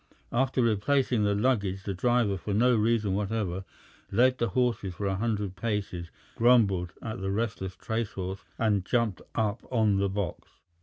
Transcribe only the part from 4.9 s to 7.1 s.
for a hundred paces, grumbled